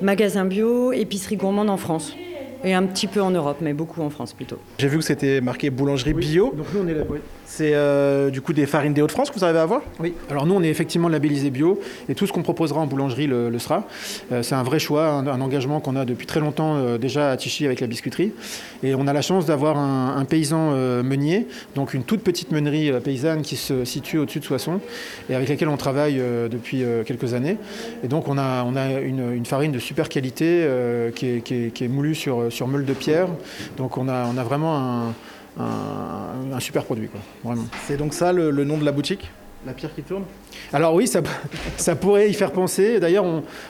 magasins 0.00 0.19
bio, 0.44 0.92
épiceries 0.92 1.36
gourmandes 1.36 1.70
en 1.70 1.76
France. 1.76 2.16
Et 2.62 2.74
un 2.74 2.84
petit 2.84 3.06
peu 3.06 3.22
en 3.22 3.30
Europe, 3.30 3.58
mais 3.62 3.72
beaucoup 3.72 4.02
en 4.02 4.10
France 4.10 4.34
plutôt. 4.34 4.58
J'ai 4.78 4.88
vu 4.88 4.98
que 4.98 5.04
c'était 5.04 5.40
marqué 5.40 5.70
boulangerie 5.70 6.12
bio. 6.12 6.52
Donc 6.54 6.66
nous, 6.74 6.80
on 6.80 6.88
est 6.88 6.94
là, 6.94 7.04
oui. 7.08 7.18
C'est 7.50 7.74
euh, 7.74 8.30
du 8.30 8.40
coup 8.40 8.52
des 8.52 8.64
farines 8.64 8.94
des 8.94 9.02
Hauts-de-France 9.02 9.28
que 9.30 9.34
vous 9.34 9.42
arrivez 9.42 9.58
à 9.58 9.62
avoir? 9.62 9.82
Oui. 9.98 10.14
Alors 10.30 10.46
nous, 10.46 10.54
on 10.54 10.62
est 10.62 10.68
effectivement 10.68 11.08
labellisé 11.08 11.50
bio 11.50 11.80
et 12.08 12.14
tout 12.14 12.24
ce 12.28 12.32
qu'on 12.32 12.44
proposera 12.44 12.80
en 12.80 12.86
boulangerie 12.86 13.26
le, 13.26 13.58
sera. 13.58 13.88
Euh, 14.30 14.44
c'est 14.44 14.54
un 14.54 14.62
vrai 14.62 14.78
choix, 14.78 15.08
un, 15.08 15.40
engagement 15.40 15.80
qu'on 15.80 15.96
a 15.96 16.04
depuis 16.04 16.28
très 16.28 16.38
longtemps 16.38 16.76
euh, 16.76 16.96
déjà 16.96 17.32
à 17.32 17.36
Tichy 17.36 17.66
avec 17.66 17.80
la 17.80 17.88
biscuiterie. 17.88 18.32
Et 18.84 18.94
on 18.94 19.08
a 19.08 19.12
la 19.12 19.20
chance 19.20 19.46
d'avoir 19.46 19.78
un, 19.78 20.24
paysan 20.24 20.70
meunier, 21.02 21.48
donc 21.74 21.92
une 21.92 22.04
toute 22.04 22.20
petite 22.20 22.52
meunerie 22.52 22.92
paysanne 23.02 23.42
qui 23.42 23.56
se 23.56 23.84
situe 23.84 24.18
au-dessus 24.18 24.38
de 24.38 24.44
Soissons 24.44 24.80
et 25.28 25.34
avec 25.34 25.48
laquelle 25.48 25.68
on 25.68 25.76
travaille 25.76 26.22
depuis 26.50 26.84
quelques 27.04 27.34
années. 27.34 27.56
Et 28.04 28.08
donc 28.08 28.28
on 28.28 28.38
a, 28.38 28.64
une, 29.02 29.44
farine 29.44 29.72
de 29.72 29.80
super 29.80 30.08
qualité 30.08 30.66
qui 31.16 31.26
est, 31.26 31.88
moulue 31.88 32.14
sur, 32.14 32.52
sur 32.52 32.68
meule 32.68 32.84
de 32.84 32.94
pierre. 32.94 33.26
Donc 33.76 33.98
on 33.98 34.08
a 34.08 34.44
vraiment 34.44 34.78
un 34.78 35.14
un, 35.58 36.60
super 36.60 36.84
produit, 36.84 37.08
quoi, 37.08 37.20
vraiment. 37.42 37.66
C'est 37.86 37.96
donc 37.96 38.14
ça 38.14 38.32
le 38.32 38.64
nom 38.64 38.78
de 38.78 38.84
la 38.84 38.92
boutique? 38.92 39.30
La 39.66 39.72
pierre 39.72 39.94
qui 39.94 40.02
tourne? 40.02 40.24
Alors 40.72 40.94
oui, 40.94 41.06
ça, 41.06 41.96
pourrait 41.96 42.30
y 42.30 42.34
faire 42.34 42.52
penser. 42.52 43.00
D'ailleurs, 43.00 43.24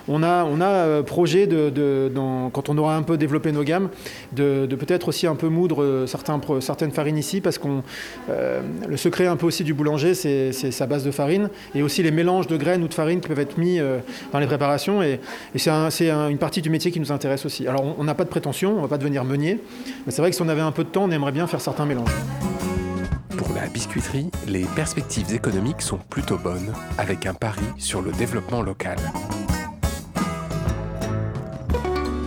on, 0.09 0.23
a, 0.23 0.45
euh, 0.63 1.03
projet, 1.03 1.47
de, 1.47 2.11
quand 2.53 2.69
on 2.69 2.79
aura 2.79 2.97
un 2.97 3.03
peu 3.03 3.17
développé 3.17 3.53
nos 3.53 3.65
gammes, 3.65 3.89
de, 4.33 4.67
peut-être 4.67 5.09
aussi 5.09 5.27
un 5.27 5.35
peu 5.35 5.49
moudre 5.49 5.83
euh, 5.83 6.07
certains, 6.07 6.41
certaines 6.61 6.93
farines 6.93 7.19
ici, 7.19 7.41
parce 7.41 7.59
que 7.59 7.69
euh, 8.29 8.61
le 8.87 8.97
secret 8.97 9.27
un 9.27 9.37
peu 9.37 9.47
aussi 9.47 9.65
du 9.65 9.75
boulanger, 9.75 10.15
c'est 10.15 10.53
sa 10.53 10.87
base 10.87 11.05
de 11.05 11.11
farine, 11.11 11.49
et 11.75 11.83
aussi 11.83 12.03
les 12.03 12.11
mélanges 12.11 12.47
de 12.47 12.57
graines 12.57 12.83
ou 12.83 12.89
de 12.89 12.95
farine 12.95 13.21
qui 13.21 13.29
peuvent 13.29 13.41
être 13.41 13.59
mis 13.59 13.79
dans 14.33 14.39
les 14.39 14.47
préparations. 14.47 15.03
Et, 15.03 15.21
c'est 15.57 16.11
une 16.11 16.39
partie 16.39 16.63
du 16.63 16.71
métier 16.71 16.91
qui 16.91 17.01
nous 17.01 17.13
intéresse 17.13 17.45
aussi. 17.47 17.67
Alors 17.67 17.97
on 17.99 18.05
n'a 18.05 18.15
pas 18.15 18.25
de 18.25 18.29
prétention, 18.29 18.73
on 18.73 18.77
ne 18.77 18.81
va 18.83 18.89
pas 18.89 18.99
devenir 18.99 19.25
meunier, 19.25 19.59
mais 20.07 20.13
c'est 20.13 20.23
vrai 20.23 20.31
que 20.31 20.37
si 20.37 20.43
on 20.43 20.49
avait 20.49 20.61
un 20.61 20.73
peu 20.73 20.85
de 20.85 20.89
temps, 20.89 21.05
on 21.05 21.11
aimerait 21.11 21.33
bien 21.33 21.47
faire 21.47 21.61
certains 21.61 21.87
mélanges 21.87 22.11
biscuiterie, 23.73 24.31
les 24.47 24.65
perspectives 24.77 25.33
économiques 25.35 25.83
sont 25.83 25.99
plutôt 25.99 26.39
bonnes, 26.39 26.73
avec 26.99 27.27
un 27.27 27.35
pari 27.35 27.65
sur 27.79 28.03
le 28.03 28.13
développement 28.13 28.63
local. 28.63 28.99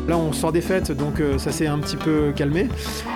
Là, 0.06 0.18
on 0.18 0.34
sort 0.34 0.52
des 0.52 0.60
fêtes, 0.60 0.92
donc 0.92 1.22
euh, 1.22 1.38
ça 1.38 1.54
s'est 1.54 1.66
un 1.66 1.80
petit 1.80 1.96
peu 1.96 2.34
calmé. 2.36 2.68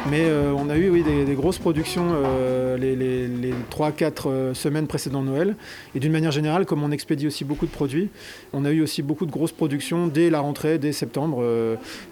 Mais 0.10 0.22
euh, 0.22 0.53
on 0.58 0.70
a 0.70 0.77
eu 0.77 1.03
des, 1.03 1.34
grosses 1.34 1.58
productions 1.58 2.13
euh, 2.15 2.77
les, 2.77 2.96
les, 2.96 3.53
3-4 3.70 4.53
semaines 4.53 4.88
précédant 4.88 5.22
Noël. 5.22 5.58
Et 5.96 6.00
d'une 6.00 6.13
manière 6.13 6.32
générale, 6.32 6.65
comme 6.65 6.82
on 6.84 6.91
expédie 6.91 7.27
aussi 7.27 7.44
beaucoup 7.44 7.65
de 7.65 7.72
produits, 7.72 8.08
on 8.53 8.63
a 8.63 8.72
eu 8.72 8.82
aussi 8.82 9.01
beaucoup 9.01 9.25
de 9.25 9.32
grosses 9.32 9.51
productions 9.51 10.08
dès 10.08 10.29
la 10.29 10.39
rentrée, 10.39 10.77
dès 10.77 10.94
septembre. 10.94 11.44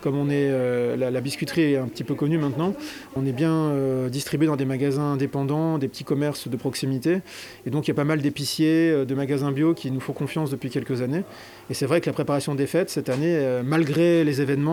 comme 0.02 0.18
on 0.18 0.30
est, 0.30 0.52
la, 0.98 1.22
biscuiterie 1.22 1.74
est 1.74 1.78
un 1.78 1.88
petit 1.88 2.04
peu 2.04 2.14
connue 2.14 2.38
maintenant, 2.38 2.74
on 3.16 3.26
est 3.26 3.32
bien 3.32 3.72
distribué 4.10 4.48
dans 4.48 4.58
des 4.58 4.66
magasins 4.66 5.14
indépendants, 5.14 5.78
des 5.78 5.88
petits 5.88 6.04
commerces 6.04 6.48
de 6.50 6.58
proximité. 6.58 7.22
Et 7.66 7.70
donc 7.70 7.88
il 7.88 7.92
y 7.92 7.94
a 7.94 7.96
pas 7.96 8.04
mal 8.04 8.22
d'épiciers, 8.22 9.06
de 9.06 9.16
magasins 9.16 9.52
bio 9.52 9.74
qui 9.74 9.90
nous 9.90 10.02
font 10.02 10.14
confiance 10.14 10.50
depuis 10.50 10.70
quelques 10.70 11.02
années. 11.02 11.24
Et 11.70 11.74
c'est 11.74 11.86
vrai 11.86 12.02
que 12.02 12.08
la 12.08 12.14
préparation 12.14 12.56
des 12.56 12.68
fêtes 12.68 12.90
cette 12.90 13.10
année, 13.10 13.40
malgré 13.64 14.24
les 14.24 14.42
événements, 14.42 14.65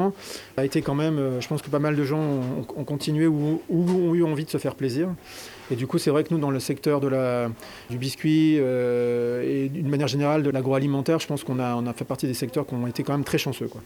a 0.56 0.64
été 0.64 0.82
quand 0.82 0.94
même, 0.94 1.18
euh, 1.18 1.40
je 1.40 1.48
pense 1.48 1.62
que 1.62 1.70
pas 1.70 1.78
mal 1.78 1.96
de 1.96 2.04
gens 2.04 2.20
ont, 2.76 2.84
continué 2.84 3.26
ou, 3.26 3.60
ont 3.70 4.14
eu 4.14 4.24
envie 4.24 4.44
de 4.44 4.50
se 4.50 4.58
faire 4.58 4.74
plaisir. 4.74 5.08
Et 5.70 5.76
du 5.76 5.86
coup, 5.86 5.98
c'est 5.98 6.10
vrai 6.10 6.24
que 6.24 6.34
nous, 6.34 6.40
dans 6.40 6.50
le 6.50 6.60
secteur 6.60 7.00
de 7.00 7.08
la, 7.08 7.48
du 7.88 7.98
biscuit 7.98 8.56
euh, 8.58 9.42
et 9.42 9.68
d'une 9.68 9.88
manière 9.88 10.08
générale 10.08 10.42
de 10.42 10.50
l'agroalimentaire, 10.50 11.18
je 11.18 11.26
pense 11.26 11.44
qu'on 11.44 11.58
a, 11.58 11.74
on 11.76 11.86
a 11.86 11.92
fait 11.92 12.04
partie 12.04 12.26
des 12.26 12.34
secteurs 12.34 12.66
qui 12.66 12.74
ont 12.74 12.86
été 12.86 13.02
quand 13.02 13.12
même 13.12 13.24
très 13.24 13.38
chanceux. 13.38 13.68
Quoi. 13.68 13.80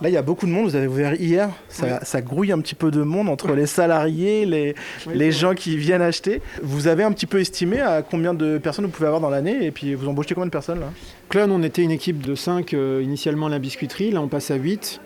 Là, 0.00 0.08
il 0.08 0.12
y 0.12 0.16
a 0.16 0.22
beaucoup 0.22 0.46
de 0.46 0.52
monde. 0.52 0.66
Vous 0.66 0.76
avez 0.76 0.86
ouvert 0.86 1.14
hier. 1.14 1.50
Ça, 1.68 2.04
ça 2.04 2.22
grouille 2.22 2.52
un 2.52 2.60
petit 2.60 2.76
peu 2.76 2.90
de 2.90 3.02
monde 3.02 3.28
entre 3.28 3.52
les 3.52 3.66
salariés, 3.66 4.46
les, 4.46 4.74
les 5.12 5.32
gens 5.32 5.54
qui 5.54 5.76
viennent 5.76 6.02
acheter. 6.02 6.40
Vous 6.62 6.86
avez 6.86 7.02
un 7.02 7.10
petit 7.10 7.26
peu 7.26 7.40
estimé 7.40 7.80
à 7.80 8.02
combien 8.02 8.34
de 8.34 8.58
personnes 8.58 8.84
vous 8.84 8.92
pouvez 8.92 9.08
avoir 9.08 9.20
dans 9.20 9.30
l'année 9.30 9.64
et 9.64 9.72
puis 9.72 9.94
vous 9.94 10.06
embauchez 10.08 10.34
combien 10.34 10.46
de 10.46 10.52
personnes 10.52 10.80
là? 10.80 10.90
Clone, 11.28 11.50
on 11.50 11.62
était 11.62 11.82
une 11.82 11.90
équipe 11.90 12.22
de 12.22 12.34
5 12.34 12.72
euh, 12.72 13.02
initialement 13.04 13.46
à 13.46 13.50
la 13.50 13.58
biscuiterie. 13.58 14.10
Là, 14.12 14.22
on 14.22 14.28
passe 14.28 14.50
à 14.50 14.54
8. 14.54 14.98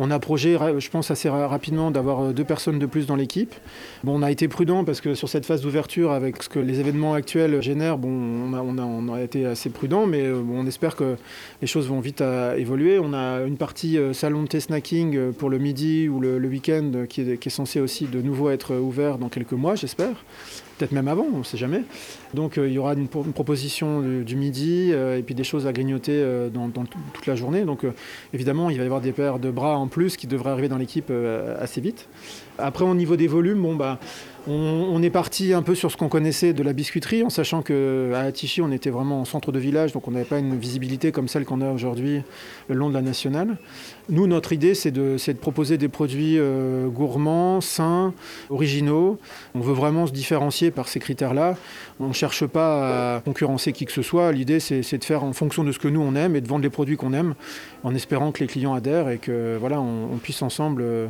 On 0.00 0.10
a 0.10 0.18
projet, 0.18 0.58
je 0.78 0.90
pense, 0.90 1.12
assez 1.12 1.28
rapidement 1.28 1.92
d'avoir 1.92 2.20
euh, 2.20 2.32
deux 2.32 2.42
personnes 2.42 2.80
de 2.80 2.86
plus 2.86 3.06
dans 3.06 3.14
l'équipe. 3.14 3.54
On 4.04 4.24
a 4.24 4.30
été 4.32 4.48
prudent 4.48 4.84
parce 4.84 5.00
que 5.00 5.14
sur 5.14 5.28
cette 5.28 5.46
phase 5.46 5.60
d'ouverture, 5.60 6.10
avec 6.10 6.42
ce 6.42 6.48
que 6.48 6.58
les 6.58 6.80
événements 6.80 7.14
actuels 7.14 7.62
génèrent, 7.62 7.98
on 8.02 9.08
a, 9.12 9.22
été 9.22 9.46
assez 9.46 9.70
prudent, 9.70 10.06
mais 10.06 10.22
euh, 10.22 10.42
on 10.52 10.66
espère 10.66 10.96
que 10.96 11.14
les 11.62 11.68
choses 11.68 11.86
vont 11.86 12.00
vite 12.00 12.24
évoluer. 12.56 12.98
On 12.98 13.14
a 13.14 13.42
une 13.42 13.56
partie 13.56 13.98
salon 14.14 14.42
de 14.42 14.48
thé 14.48 14.58
snacking 14.58 15.32
pour 15.32 15.48
le 15.48 15.58
midi 15.58 16.08
ou 16.08 16.18
le, 16.18 16.38
le 16.38 16.48
week-end 16.48 16.90
qui 17.08 17.20
est, 17.20 17.38
qui 17.38 17.48
est 17.48 17.52
censé 17.52 17.80
aussi 17.80 18.06
de 18.06 18.20
nouveau 18.20 18.50
être 18.50 18.74
ouvert 18.74 19.18
dans 19.18 19.28
quelques 19.28 19.52
mois, 19.52 19.76
j'espère 19.76 20.16
peut-être 20.78 20.92
même 20.92 21.08
avant, 21.08 21.26
on 21.32 21.38
ne 21.38 21.42
sait 21.42 21.56
jamais. 21.56 21.82
Donc 22.34 22.56
euh, 22.56 22.68
il 22.68 22.74
y 22.74 22.78
aura 22.78 22.94
une, 22.94 23.08
proposition 23.08 24.00
du, 24.00 24.24
du 24.24 24.36
midi 24.36 24.90
euh, 24.92 25.18
et 25.18 25.22
puis 25.22 25.34
des 25.34 25.44
choses 25.44 25.66
à 25.66 25.72
grignoter 25.72 26.12
euh, 26.14 26.48
dans, 26.48 26.68
dans, 26.68 26.84
toute 26.84 27.26
la 27.26 27.34
journée. 27.34 27.64
Donc 27.64 27.84
évidemment, 28.32 28.70
il 28.70 28.76
va 28.76 28.82
y 28.82 28.86
avoir 28.86 29.00
des 29.00 29.12
paires 29.12 29.38
de 29.38 29.50
bras 29.50 29.76
en 29.76 29.88
plus 29.88 30.16
qui 30.16 30.26
devraient 30.26 30.50
arriver 30.50 30.68
dans 30.68 30.78
l'équipe 30.78 31.12
assez 31.60 31.80
vite. 31.80 32.08
Après, 32.58 32.84
au 32.84 32.94
niveau 32.94 33.16
des 33.16 33.28
volumes, 33.28 33.62
bon, 33.62 33.76
bah, 33.76 33.98
on, 34.46 35.02
est 35.02 35.10
parti 35.10 35.52
un 35.52 35.62
peu 35.62 35.74
sur 35.74 35.90
ce 35.90 35.96
qu'on 35.96 36.08
connaissait 36.08 36.52
de 36.52 36.62
la 36.62 36.72
biscuiterie, 36.72 37.22
en 37.22 37.30
sachant 37.30 37.62
qu'à 37.62 38.20
Atichi, 38.20 38.62
on 38.62 38.70
était 38.70 38.90
vraiment 38.90 39.20
en 39.20 39.24
centre 39.24 39.52
de 39.52 39.58
village, 39.58 39.92
donc 39.92 40.08
on 40.08 40.12
n'avait 40.12 40.24
pas 40.24 40.38
une 40.38 40.56
visibilité 40.56 41.12
comme 41.12 41.28
celle 41.28 41.44
qu'on 41.44 41.60
a 41.60 41.70
aujourd'hui 41.70 42.22
le 42.68 42.74
long 42.74 42.88
de 42.88 42.94
la 42.94 43.02
nationale. 43.02 43.58
Nous, 44.10 44.26
notre 44.26 44.52
idée, 44.52 44.74
c'est 44.74 44.90
de, 44.90 45.18
proposer 45.40 45.76
des 45.76 45.88
produits 45.88 46.38
euh, 46.38 46.88
gourmands, 46.88 47.60
sains, 47.60 48.14
originaux. 48.48 49.18
On 49.54 49.60
veut 49.60 49.74
vraiment 49.74 50.06
se 50.06 50.12
différencier 50.12 50.70
par 50.70 50.88
ces 50.88 50.98
critères-là. 50.98 51.56
On 52.00 52.08
ne 52.08 52.12
cherche 52.14 52.46
pas 52.46 53.16
à 53.16 53.20
concurrencer 53.20 53.72
qui 53.72 53.84
que 53.84 53.92
ce 53.92 54.02
soit. 54.02 54.32
L'idée, 54.32 54.60
c'est 54.60 54.98
de 54.98 55.04
faire 55.04 55.24
en 55.24 55.32
fonction 55.34 55.62
de 55.62 55.72
ce 55.72 55.78
que 55.78 55.88
nous, 55.88 56.00
on 56.00 56.14
aime 56.14 56.36
et 56.36 56.40
de 56.40 56.48
vendre 56.48 56.62
les 56.62 56.70
produits 56.70 56.96
qu'on 56.96 57.12
aime, 57.12 57.34
en 57.82 57.94
espérant 57.94 58.32
que 58.32 58.40
les 58.40 58.46
clients 58.46 58.74
adhèrent 58.74 59.10
et 59.10 59.18
que 59.18 59.58
voilà, 59.60 59.80
on, 59.80 60.12
on 60.12 60.16
puisse 60.16 60.40
ensemble 60.40 60.82
euh, 60.82 61.08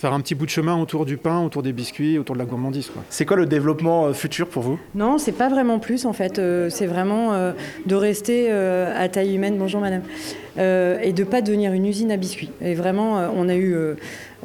faire 0.00 0.14
un 0.14 0.20
petit 0.20 0.34
bout 0.34 0.46
de 0.46 0.50
chemin 0.50 0.80
autour 0.80 1.04
du 1.04 1.18
pain, 1.18 1.44
autour 1.44 1.62
des 1.62 1.74
biscuits, 1.74 2.18
autour 2.18 2.34
de 2.34 2.40
la 2.40 2.46
gourmandise. 2.46 2.90
C'est 3.10 3.26
quoi 3.26 3.36
le 3.36 3.44
développement 3.44 4.06
euh, 4.06 4.12
futur 4.14 4.48
pour 4.48 4.62
vous? 4.62 4.78
Non, 4.94 5.18
c'est 5.18 5.32
pas 5.32 5.50
vraiment 5.50 5.78
plus 5.78 6.06
en 6.06 6.14
fait. 6.14 6.38
Euh, 6.38 6.70
c'est 6.70 6.86
vraiment 6.86 7.34
euh, 7.34 7.52
de 7.84 7.94
rester 7.94 8.46
euh, 8.48 8.94
à 8.96 9.10
taille 9.10 9.34
humaine. 9.34 9.58
Bonjour 9.58 9.80
madame. 9.82 10.02
Euh, 10.56 10.98
et 11.02 11.12
de 11.12 11.22
pas 11.22 11.42
devenir 11.42 11.74
une 11.74 11.84
usine 11.84 12.10
à 12.10 12.16
biscuits. 12.16 12.50
Et 12.62 12.74
vraiment, 12.74 13.18
euh, 13.18 13.28
on 13.36 13.48
a 13.50 13.56
eu 13.56 13.76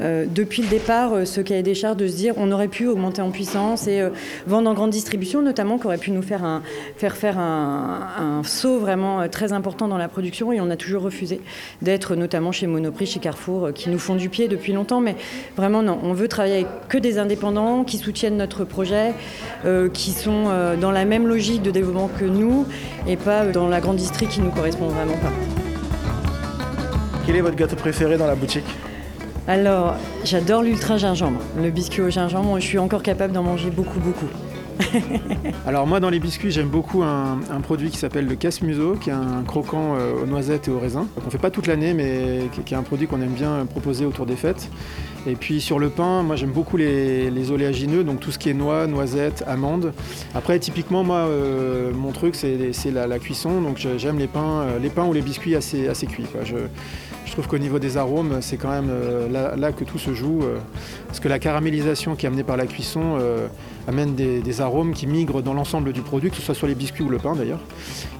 euh, 0.02 0.26
depuis 0.28 0.62
le 0.62 0.68
départ 0.68 1.26
ce 1.26 1.42
cahier 1.42 1.64
des 1.64 1.76
charges 1.76 1.98
de 1.98 2.08
se 2.08 2.16
dire 2.16 2.34
on 2.38 2.52
aurait 2.52 2.68
pu 2.68 2.88
augmenter 2.88 3.22
en 3.22 3.32
puissance 3.32 3.88
et 3.88 4.02
vendre 4.48 4.70
en 4.70 4.74
grande 4.74 4.90
distribution, 4.90 5.42
notamment, 5.42 5.78
qui 5.78 5.86
aurait 5.86 5.98
pu 5.98 6.12
nous 6.12 6.22
faire, 6.22 6.62
faire 6.98 7.16
faire 7.16 7.40
un, 7.40 8.42
saut 8.44 8.80
vraiment 8.80 9.28
très 9.30 9.54
important 9.54 9.88
dans 9.88 9.98
la 9.98 10.08
production. 10.08 10.52
Et 10.52 10.62
on 10.62 10.70
a 10.70 10.76
toujours 10.76 11.04
refusé 11.04 11.42
d'être 11.82 12.16
notamment 12.16 12.52
chez 12.52 12.68
Monoprix, 12.68 13.08
chez 13.08 13.20
Carrefour, 13.20 13.70
qui 13.74 13.90
nous 13.90 14.00
font 14.00 14.16
du 14.16 14.30
pied 14.30 14.48
depuis 14.48 14.74
longtemps. 14.74 15.02
Mais 15.02 15.16
vraiment, 15.56 15.82
non, 15.82 16.00
on 16.04 16.14
veut 16.14 16.28
travailler 16.28 16.56
avec 16.56 16.68
que 16.90 16.98
des 16.98 17.18
indépendants 17.18 17.84
qui 17.84 17.98
soutiennent 17.98 18.38
notre 18.38 18.66
projet, 18.66 19.14
qui 19.94 20.12
sont 20.12 20.76
dans 20.80 20.92
la 20.92 21.06
même 21.06 21.28
logique 21.28 21.62
de 21.62 21.72
développement 21.72 22.10
que 22.20 22.26
nous 22.26 22.66
et 23.08 23.18
pas 23.18 23.46
dans 23.46 23.68
la 23.68 23.82
grande 23.82 23.98
distrie 23.98 24.28
qui 24.28 24.42
nous 24.42 24.52
correspond 24.52 24.88
vraiment 24.88 25.18
pas. 25.18 25.32
Quel 27.26 27.36
est 27.36 27.42
votre 27.42 27.56
gâteau 27.56 27.76
préféré 27.76 28.18
dans 28.18 28.28
la 28.28 28.36
boutique? 28.36 28.66
Alors, 29.48 29.96
j'adore 30.24 30.64
l'ultra 30.64 30.98
gingembre. 30.98 31.40
Le 31.62 31.70
biscuit 31.70 32.02
au 32.02 32.10
gingembre, 32.10 32.60
je 32.60 32.66
suis 32.66 32.80
encore 32.80 33.04
capable 33.04 33.32
d'en 33.32 33.44
manger 33.44 33.70
beaucoup, 33.70 34.00
beaucoup. 34.00 34.28
Alors 35.68 35.88
moi 35.88 36.02
dans 36.02 36.10
les 36.10 36.20
biscuits 36.20 36.52
j'aime 36.52 36.68
beaucoup 36.68 37.02
un, 37.02 37.40
produit 37.64 37.90
qui 37.90 37.98
s'appelle 37.98 38.28
le 38.28 38.36
casse-museau 38.36 38.96
qui 38.96 39.10
est 39.10 39.14
un 39.14 39.42
croquant 39.48 39.96
euh, 39.96 40.24
aux 40.24 40.26
noisettes 40.26 40.68
et 40.68 40.72
aux 40.72 40.80
raisins. 40.80 41.08
On 41.26 41.30
fait 41.30 41.38
pas 41.38 41.50
toute 41.50 41.68
l'année 41.68 41.94
mais 41.94 42.50
qui, 42.66 42.74
est 42.74 42.78
un 42.78 42.84
produit 42.84 43.08
qu'on 43.08 43.22
aime 43.22 43.32
bien 43.32 43.66
proposer 43.66 44.06
autour 44.06 44.26
des 44.26 44.36
fêtes. 44.36 44.70
Et 45.28 45.36
puis 45.36 45.62
sur 45.62 45.80
le 45.80 45.90
pain, 45.90 46.24
moi 46.24 46.36
j'aime 46.36 46.52
beaucoup 46.52 46.78
les, 46.78 47.52
oléagineux, 47.52 48.04
donc 48.04 48.20
tout 48.20 48.32
ce 48.32 48.38
qui 48.38 48.50
est 48.50 48.54
noix, 48.54 48.86
noisettes, 48.86 49.44
amandes. 49.48 49.94
Après 50.34 50.60
typiquement 50.60 51.04
moi 51.04 51.20
euh, 51.20 51.94
mon 51.94 52.12
truc 52.12 52.36
c'est 52.36 52.92
la, 52.92 53.20
cuisson, 53.20 53.62
donc 53.62 53.78
j'aime 53.98 54.20
les 54.20 54.28
pains, 54.28 54.62
euh, 54.62 54.80
les 54.80 54.90
pains 54.90 55.06
ou 55.06 55.14
les 55.14 55.22
biscuits 55.22 55.56
assez, 55.56 55.88
cuits. 56.06 56.26
Trouve 57.36 57.48
qu'au 57.50 57.58
niveau 57.58 57.80
des 57.80 57.98
arômes, 57.98 58.38
c'est 58.42 58.56
quand 58.56 58.70
même 58.70 58.88
euh, 58.90 59.58
là, 59.58 59.72
que 59.74 59.84
tout 59.84 59.98
se 59.98 60.14
joue. 60.14 60.42
Euh, 60.44 60.58
parce 61.08 61.20
que 61.20 61.28
la 61.28 61.38
caramélisation 61.38 62.16
qui 62.16 62.26
est 62.26 62.30
amenée 62.30 62.46
par 62.46 62.56
la 62.56 62.66
cuisson 62.66 63.18
euh, 63.20 63.48
amène 63.90 64.16
des, 64.16 64.62
arômes 64.62 64.94
qui 64.94 65.06
migrent 65.06 65.42
dans 65.42 65.54
l'ensemble 65.54 65.92
du 65.92 66.02
produit, 66.02 66.30
que 66.30 66.38
ce 66.38 66.42
soit 66.42 66.56
sur 66.56 66.66
les 66.66 66.76
biscuits 66.76 67.04
ou 67.04 67.10
le 67.10 67.18
pain 67.18 67.36
d'ailleurs. 67.36 67.60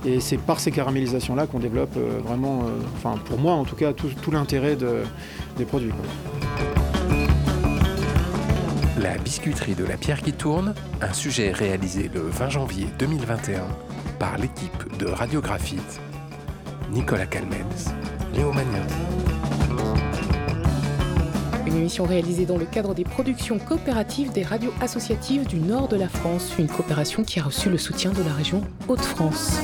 Et 0.06 0.20
c'est 0.20 0.38
par 0.38 0.60
ces 0.60 0.70
caramélisations-là 0.72 1.48
qu'on 1.48 1.60
développe 1.60 1.98
vraiment, 2.26 2.64
enfin 2.98 3.18
pour 3.24 3.40
moi 3.40 3.54
en 3.54 3.64
tout 3.64 3.78
cas, 3.78 3.94
tout, 3.94 4.32
l'intérêt 4.32 4.76
de, 4.76 5.04
des 5.58 5.64
produits. 5.64 5.94
La 9.00 9.18
biscuiterie 9.18 9.76
de 9.76 9.86
la 9.86 9.96
pierre 9.96 10.22
qui 10.22 10.34
tourne, 10.34 10.74
un 11.02 11.14
sujet 11.14 11.54
réalisé 11.54 12.12
le 12.14 12.20
20 12.20 12.50
janvier 12.50 12.88
2021 13.00 13.62
par 14.20 14.38
l'équipe 14.38 14.98
de 15.00 15.06
Radiographite, 15.06 16.02
Nicolas 16.92 17.28
Calmens. 17.28 17.94
Une 21.66 21.76
émission 21.78 22.04
réalisée 22.04 22.46
dans 22.46 22.58
le 22.58 22.66
cadre 22.66 22.94
des 22.94 23.04
productions 23.04 23.60
coopératives 23.60 24.32
des 24.34 24.44
radios 24.44 24.74
associatives 24.82 25.48
du 25.48 25.58
nord 25.58 25.88
de 25.88 25.96
la 25.96 26.10
France, 26.10 26.52
une 26.60 26.68
coopération 26.68 27.24
qui 27.24 27.40
a 27.40 27.44
reçu 27.44 27.70
le 27.70 27.78
soutien 27.78 28.12
de 28.12 28.24
la 28.24 28.34
région 28.34 28.62
Hauts-de-France. 28.88 29.60